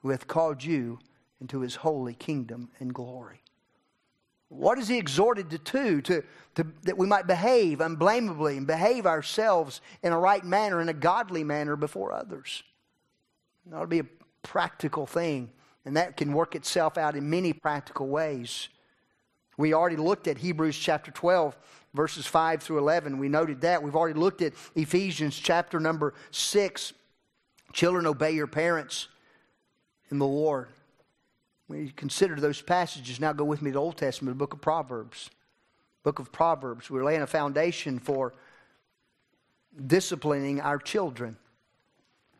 [0.00, 1.00] who hath called you
[1.38, 3.42] into his holy kingdom and glory.
[4.52, 6.00] What is he exhorted to do?
[6.02, 6.22] To,
[6.56, 10.94] to, that we might behave unblameably and behave ourselves in a right manner, in a
[10.94, 12.62] godly manner before others.
[13.66, 14.06] That ought to be a
[14.42, 15.50] practical thing,
[15.86, 18.68] and that can work itself out in many practical ways.
[19.56, 21.56] We already looked at Hebrews chapter 12,
[21.94, 23.18] verses 5 through 11.
[23.18, 23.82] We noted that.
[23.82, 26.92] We've already looked at Ephesians chapter number 6.
[27.72, 29.08] Children, obey your parents
[30.10, 30.68] in the Lord.
[31.72, 34.52] When you consider those passages, now go with me to the Old Testament, the book
[34.52, 35.30] of Proverbs.
[36.02, 36.90] Book of Proverbs.
[36.90, 38.34] We're laying a foundation for
[39.86, 41.38] disciplining our children.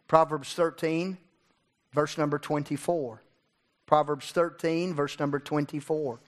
[0.06, 1.16] Proverbs 13,
[1.94, 3.22] verse number 24.
[3.86, 6.20] Proverbs 13, verse number 24.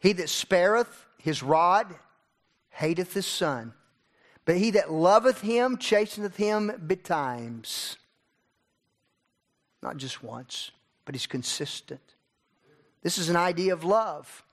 [0.00, 1.94] He that spareth his rod
[2.70, 3.72] hateth his son,
[4.46, 7.96] but he that loveth him chasteneth him betimes.
[9.82, 10.70] Not just once,
[11.04, 12.00] but he's consistent.
[13.02, 14.44] This is an idea of love.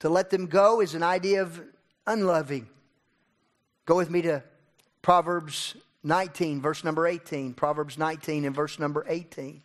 [0.00, 1.62] To let them go is an idea of
[2.06, 2.66] unloving.
[3.84, 4.42] Go with me to
[5.02, 7.52] Proverbs 19, verse number 18.
[7.52, 9.62] Proverbs 19 and verse number 18.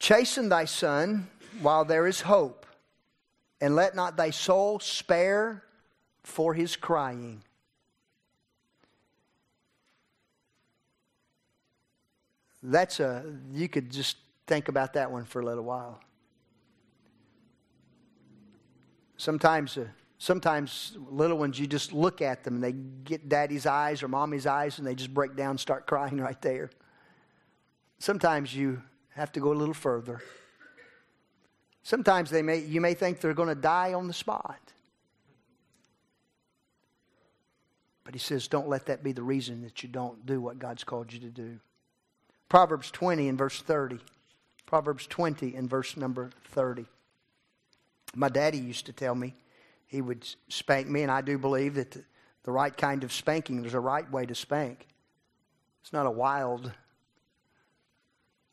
[0.00, 1.28] Chasten thy son
[1.60, 2.65] while there is hope
[3.60, 5.62] and let not thy soul spare
[6.22, 7.42] for his crying.
[12.62, 16.00] That's a, you could just think about that one for a little while.
[19.16, 19.86] Sometimes, uh,
[20.18, 24.46] sometimes little ones, you just look at them and they get daddy's eyes or mommy's
[24.46, 26.70] eyes and they just break down and start crying right there.
[27.98, 30.20] Sometimes you have to go a little further.
[31.86, 34.58] Sometimes they may, you may think they're going to die on the spot.
[38.02, 40.82] But he says, don't let that be the reason that you don't do what God's
[40.82, 41.60] called you to do.
[42.48, 44.00] Proverbs 20 and verse 30.
[44.66, 46.86] Proverbs 20 and verse number 30.
[48.16, 49.36] My daddy used to tell me
[49.86, 52.02] he would spank me, and I do believe that the,
[52.42, 54.88] the right kind of spanking, there's a right way to spank.
[55.82, 56.72] It's not a wild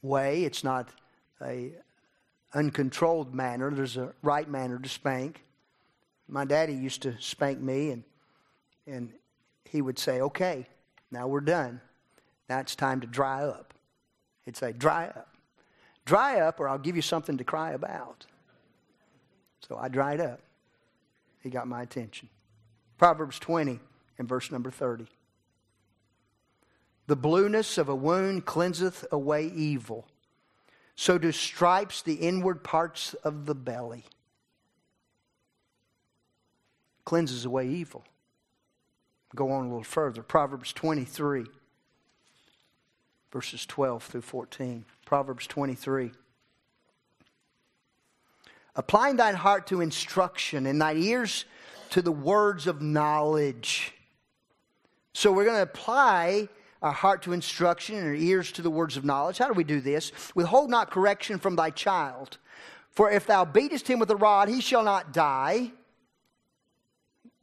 [0.03, 0.89] way, it's not
[1.41, 1.73] a
[2.53, 3.71] uncontrolled manner.
[3.71, 5.43] There's a right manner to spank.
[6.27, 8.03] My daddy used to spank me, and,
[8.87, 9.11] and
[9.65, 10.65] he would say, Okay,
[11.11, 11.81] now we're done.
[12.49, 13.73] Now it's time to dry up.
[14.45, 15.29] He'd say, Dry up.
[16.05, 18.25] Dry up, or I'll give you something to cry about.
[19.67, 20.41] So I dried up.
[21.39, 22.29] He got my attention.
[22.97, 23.79] Proverbs 20
[24.17, 25.07] and verse number 30.
[27.07, 30.07] The blueness of a wound cleanseth away evil.
[30.95, 34.05] So do stripes the inward parts of the belly.
[37.05, 38.03] Cleanses away evil.
[39.35, 40.21] Go on a little further.
[40.21, 41.45] Proverbs 23,
[43.31, 44.85] verses 12 through 14.
[45.05, 46.11] Proverbs 23.
[48.75, 51.45] Applying thine heart to instruction and thine ears
[51.91, 53.93] to the words of knowledge.
[55.13, 56.49] So we're going to apply
[56.83, 59.37] our heart to instruction and our ears to the words of knowledge.
[59.37, 60.11] How do we do this?
[60.35, 62.37] Withhold not correction from thy child.
[62.91, 65.71] For if thou beatest him with a rod, he shall not die.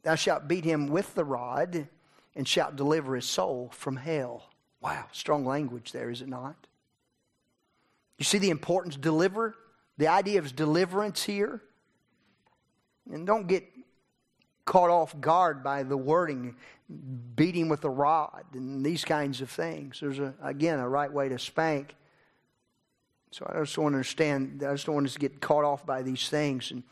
[0.03, 1.87] Thou shalt beat him with the rod
[2.35, 4.43] and shalt deliver his soul from hell.
[4.79, 6.55] Wow, strong language there, is it not?
[8.17, 9.55] You see the importance deliver,
[9.97, 11.61] the idea of deliverance here?
[13.11, 13.67] And don't get
[14.65, 16.55] caught off guard by the wording,
[17.35, 19.99] beating with a rod and these kinds of things.
[19.99, 21.95] There's, a, again, a right way to spank.
[23.31, 26.01] So I just to understand, I just don't want us to get caught off by
[26.01, 26.71] these things.
[26.71, 26.83] And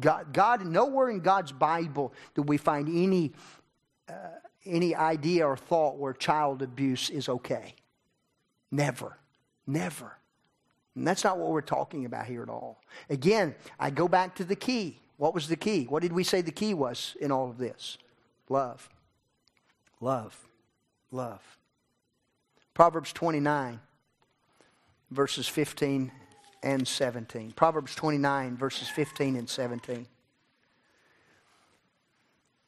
[0.00, 3.32] God, God nowhere in God's Bible do we find any,
[4.08, 4.12] uh,
[4.64, 7.74] any idea or thought where child abuse is okay.
[8.70, 9.18] Never.
[9.66, 10.16] Never.
[10.94, 12.80] And that's not what we're talking about here at all.
[13.10, 15.00] Again, I go back to the key.
[15.16, 15.84] What was the key?
[15.84, 17.98] What did we say the key was in all of this?
[18.48, 18.88] Love.
[20.04, 20.38] Love.
[21.10, 21.40] Love.
[22.74, 23.80] Proverbs 29,
[25.10, 26.12] verses 15
[26.62, 27.52] and 17.
[27.52, 30.06] Proverbs 29, verses 15 and 17.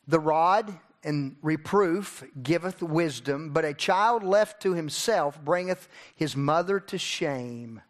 [0.09, 6.81] The rod and reproof giveth wisdom, but a child left to himself bringeth his mother
[6.81, 7.83] to shame.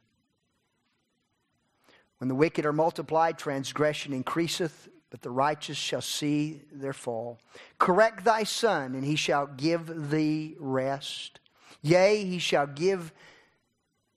[2.18, 4.88] When the wicked are multiplied, transgression increaseth,
[5.22, 7.38] the righteous shall see their fall.
[7.78, 11.40] Correct thy son, and he shall give thee rest.
[11.82, 13.12] Yea, he shall give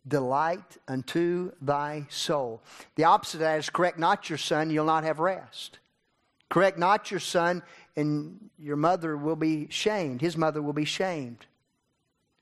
[0.07, 2.61] delight unto thy soul.
[2.95, 5.79] The opposite of that is correct not your son, you'll not have rest.
[6.49, 7.61] Correct not your son,
[7.95, 10.21] and your mother will be shamed.
[10.21, 11.45] His mother will be shamed.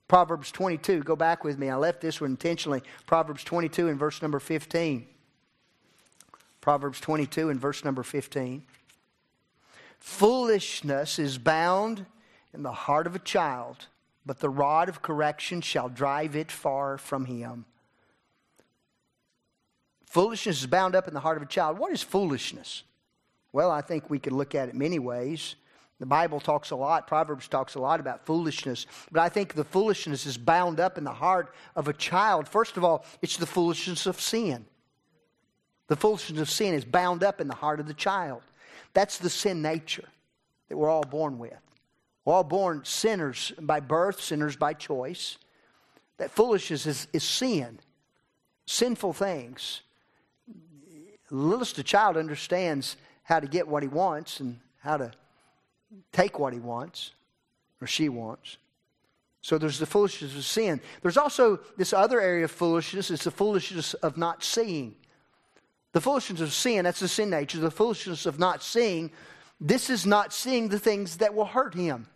[0.07, 1.69] Proverbs 22, go back with me.
[1.69, 2.81] I left this one intentionally.
[3.05, 5.05] Proverbs 22 and verse number 15.
[6.61, 8.63] Proverbs 22 and verse number 15.
[9.99, 12.05] Foolishness is bound
[12.53, 13.87] in the heart of a child,
[14.25, 17.65] but the rod of correction shall drive it far from him.
[20.05, 21.77] Foolishness is bound up in the heart of a child.
[21.77, 22.83] What is foolishness?
[23.51, 25.55] Well, I think we could look at it many ways.
[25.99, 29.63] The Bible talks a lot, Proverbs talks a lot about foolishness, but I think the
[29.63, 32.47] foolishness is bound up in the heart of a child.
[32.47, 34.65] First of all, it's the foolishness of sin.
[35.87, 38.41] The foolishness of sin is bound up in the heart of the child.
[38.93, 40.07] That's the sin nature
[40.69, 41.53] that we're all born with.
[42.25, 45.37] We're all born sinners by birth, sinners by choice.
[46.17, 47.79] That foolishness is, is sin,
[48.65, 49.81] sinful things.
[51.29, 55.11] Littlest a child understands how to get what he wants and how to
[56.11, 57.11] take what he wants
[57.81, 58.57] or she wants.
[59.41, 60.81] So there's the foolishness of sin.
[61.01, 64.95] There's also this other area of foolishness, it's the foolishness of not seeing.
[65.93, 67.59] The foolishness of sin, that's the sin nature.
[67.59, 69.11] The foolishness of not seeing,
[69.59, 72.07] this is not seeing the things that will hurt him.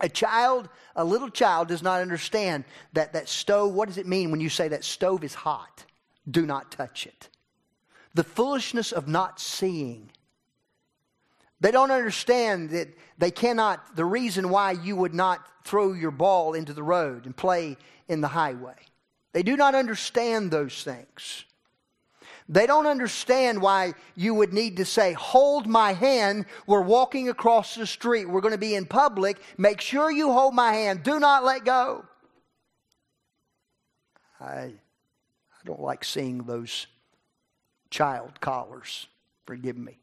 [0.00, 4.30] A child, a little child does not understand that that stove, what does it mean
[4.30, 5.84] when you say that stove is hot?
[6.30, 7.28] Do not touch it.
[8.14, 10.10] The foolishness of not seeing.
[11.60, 12.88] They don't understand that
[13.18, 17.36] they cannot, the reason why you would not throw your ball into the road and
[17.36, 18.76] play in the highway.
[19.32, 21.44] They do not understand those things.
[22.48, 26.46] They don't understand why you would need to say, Hold my hand.
[26.66, 28.28] We're walking across the street.
[28.28, 29.38] We're going to be in public.
[29.58, 31.02] Make sure you hold my hand.
[31.02, 32.04] Do not let go.
[34.40, 34.72] I, I
[35.64, 36.86] don't like seeing those
[37.90, 39.08] child collars.
[39.44, 39.98] Forgive me.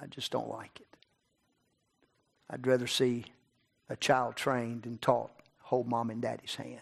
[0.00, 0.86] I just don't like it.
[2.50, 3.24] I'd rather see
[3.88, 6.80] a child trained and taught hold mom and daddy's hand.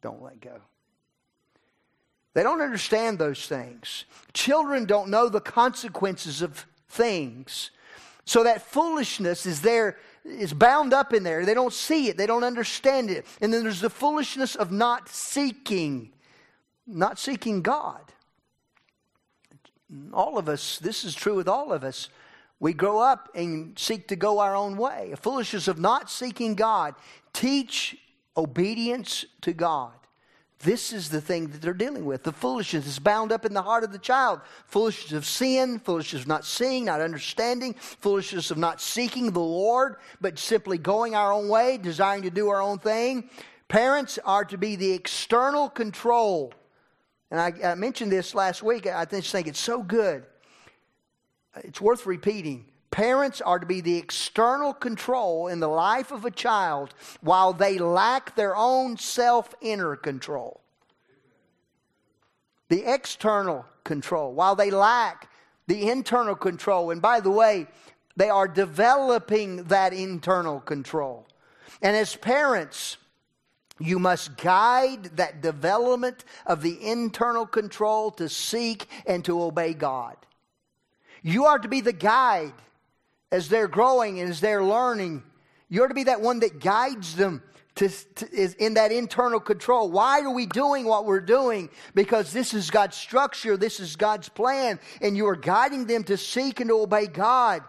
[0.00, 0.60] Don't let go.
[2.34, 4.04] They don't understand those things.
[4.32, 7.70] Children don't know the consequences of things.
[8.24, 11.46] So that foolishness is there, is bound up in there.
[11.46, 13.24] They don't see it, they don't understand it.
[13.40, 16.10] And then there's the foolishness of not seeking,
[16.86, 18.00] not seeking God.
[20.12, 22.08] All of us, this is true with all of us.
[22.58, 25.10] We grow up and seek to go our own way.
[25.12, 26.94] A foolishness of not seeking God.
[27.32, 27.96] Teach
[28.36, 29.92] obedience to God.
[30.60, 32.22] This is the thing that they're dealing with.
[32.22, 34.40] The foolishness is bound up in the heart of the child.
[34.66, 39.96] Foolishness of sin, foolishness of not seeing, not understanding, foolishness of not seeking the Lord,
[40.20, 43.28] but simply going our own way, desiring to do our own thing.
[43.68, 46.54] Parents are to be the external control.
[47.30, 48.86] And I, I mentioned this last week.
[48.86, 50.24] I just think it's so good.
[51.56, 52.66] It's worth repeating.
[52.94, 57.76] Parents are to be the external control in the life of a child while they
[57.76, 60.60] lack their own self inner control.
[62.68, 65.28] The external control while they lack
[65.66, 66.92] the internal control.
[66.92, 67.66] And by the way,
[68.14, 71.26] they are developing that internal control.
[71.82, 72.96] And as parents,
[73.80, 80.16] you must guide that development of the internal control to seek and to obey God.
[81.22, 82.52] You are to be the guide
[83.30, 85.22] as they're growing and as they're learning.
[85.68, 87.42] You're to be that one that guides them
[87.76, 89.90] to, to, is in that internal control.
[89.90, 91.70] Why are we doing what we're doing?
[91.94, 96.16] Because this is God's structure, this is God's plan, and you are guiding them to
[96.16, 97.62] seek and to obey God.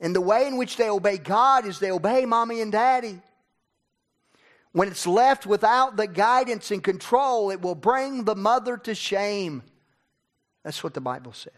[0.00, 3.20] And the way in which they obey God is they obey mommy and daddy.
[4.72, 9.62] When it's left without the guidance and control, it will bring the mother to shame.
[10.64, 11.52] That's what the Bible says.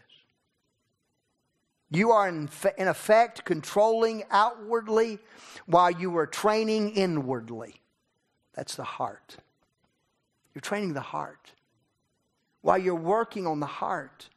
[1.89, 5.19] You are, in, in effect, controlling outwardly
[5.65, 7.75] while you are training inwardly.
[8.55, 9.37] That's the heart.
[10.53, 11.51] You're training the heart.
[12.61, 14.29] While you're working on the heart.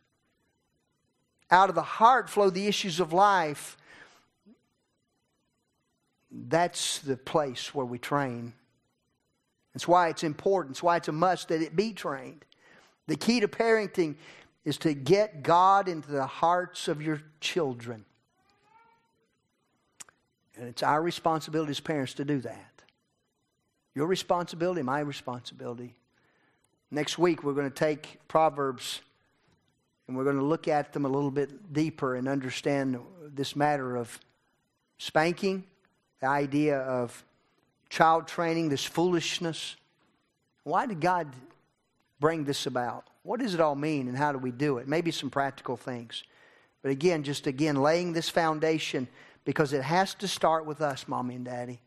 [1.50, 3.76] Out of the heart flow the issues of life.
[6.30, 8.52] That's the place where we train.
[9.72, 10.74] That's why it's important.
[10.74, 12.44] It's why it's a must that it be trained.
[13.06, 14.16] The key to parenting
[14.66, 18.04] is to get God into the hearts of your children.
[20.58, 22.82] And it's our responsibility as parents to do that.
[23.94, 25.94] Your responsibility, my responsibility.
[26.90, 29.02] Next week, we're going to take Proverbs
[30.08, 33.94] and we're going to look at them a little bit deeper and understand this matter
[33.94, 34.18] of
[34.98, 35.62] spanking,
[36.20, 37.24] the idea of
[37.88, 39.76] child training, this foolishness.
[40.64, 41.28] Why did God
[42.20, 43.08] bring this about?
[43.22, 44.88] What does it all mean and how do we do it?
[44.88, 46.22] Maybe some practical things.
[46.82, 49.08] But again, just again, laying this foundation
[49.44, 51.80] because it has to start with us, mommy and daddy.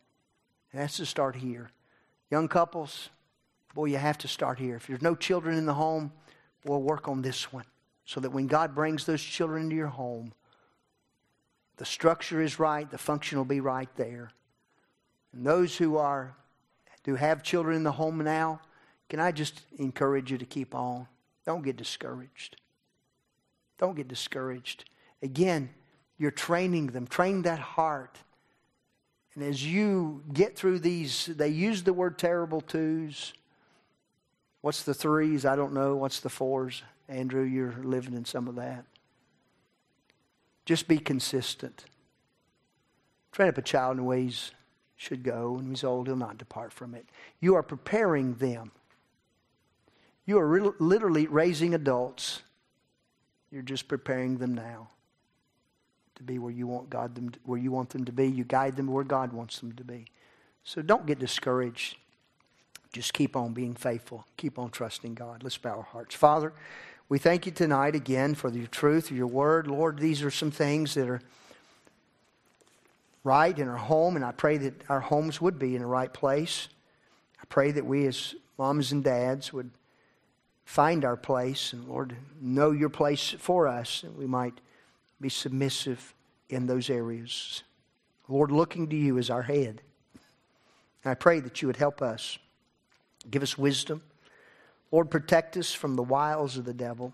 [0.73, 1.71] It has to start here.
[2.29, 3.09] Young couples,
[3.73, 4.75] boy, you have to start here.
[4.75, 6.11] If there's no children in the home,
[6.65, 7.65] we'll work on this one
[8.05, 10.33] so that when God brings those children into your home,
[11.77, 14.31] the structure is right, the function will be right there.
[15.31, 16.35] And those who are
[17.05, 18.59] who have children in the home now,
[19.09, 21.07] can I just encourage you to keep on?
[21.45, 22.57] Don't get discouraged.
[23.79, 24.85] Don't get discouraged.
[25.23, 25.69] Again,
[26.17, 27.07] you're training them.
[27.07, 28.17] Train that heart.
[29.33, 33.33] And as you get through these, they use the word terrible twos.
[34.61, 35.45] What's the threes?
[35.45, 35.95] I don't know.
[35.95, 36.83] What's the fours?
[37.07, 38.85] Andrew, you're living in some of that.
[40.65, 41.85] Just be consistent.
[43.31, 44.51] Train up a child in ways
[44.97, 47.07] should go, and he's old, he'll not depart from it.
[47.39, 48.71] You are preparing them
[50.29, 52.43] you are re- literally raising adults.
[53.51, 54.89] You're just preparing them now
[56.17, 58.27] to be where you want God them to, where you want them to be.
[58.27, 60.05] You guide them where God wants them to be.
[60.63, 61.97] So don't get discouraged.
[62.93, 64.23] Just keep on being faithful.
[64.37, 65.41] Keep on trusting God.
[65.41, 66.13] Let's bow our hearts.
[66.13, 66.53] Father,
[67.07, 69.65] we thank you tonight again for your truth, your word.
[69.65, 71.21] Lord, these are some things that are
[73.23, 76.13] right in our home, and I pray that our homes would be in the right
[76.13, 76.67] place.
[77.41, 79.71] I pray that we as moms and dads would
[80.69, 84.61] find our place and, Lord, know your place for us, and we might
[85.19, 86.13] be submissive
[86.47, 87.63] in those areas.
[88.27, 89.81] Lord, looking to you as our head.
[91.03, 92.37] I pray that you would help us.
[93.31, 94.03] Give us wisdom.
[94.91, 97.13] Lord, protect us from the wiles of the devil.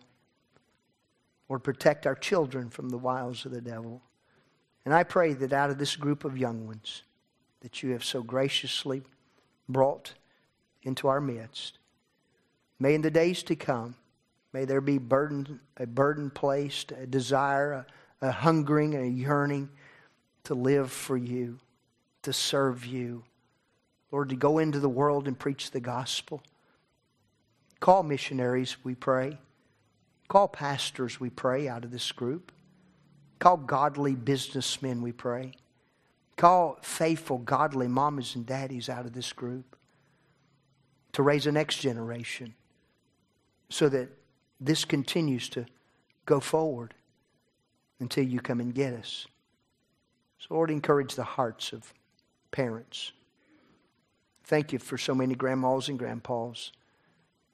[1.47, 4.01] Lord, protect our children from the wiles of the devil.
[4.83, 7.03] And I pray that out of this group of young ones
[7.61, 9.03] that you have so graciously
[9.69, 10.13] brought
[10.83, 11.79] into our midst,
[12.79, 13.95] May in the days to come,
[14.51, 17.85] may there be burden, a burden placed, a desire,
[18.21, 19.69] a, a hungering, a yearning
[20.43, 21.59] to live for you,
[22.23, 23.23] to serve you.
[24.11, 26.41] Lord, to go into the world and preach the gospel.
[27.79, 29.37] Call missionaries, we pray.
[30.27, 32.51] Call pastors, we pray, out of this group.
[33.39, 35.53] Call godly businessmen, we pray.
[36.35, 39.75] Call faithful, godly mamas and daddies out of this group
[41.13, 42.53] to raise the next generation
[43.69, 44.09] so that
[44.59, 45.65] this continues to
[46.25, 46.93] go forward
[47.99, 49.27] until you come and get us.
[50.39, 51.93] So, Lord, encourage the hearts of
[52.51, 53.11] parents.
[54.43, 56.71] Thank you for so many grandmas and grandpas.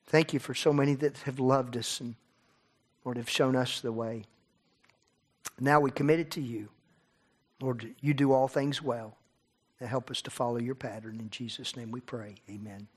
[0.08, 2.16] Thank you for so many that have loved us and,
[3.06, 4.26] Lord, have shown us the way.
[5.60, 6.70] Now we commit it to you.
[7.62, 9.18] Lord, you do all things well.
[9.80, 11.20] Help us to follow your pattern.
[11.20, 12.36] In Jesus' name we pray.
[12.50, 12.88] Amen.